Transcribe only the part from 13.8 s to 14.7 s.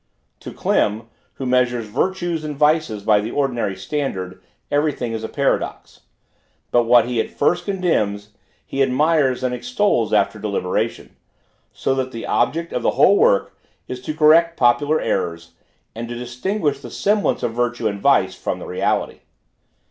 is to correct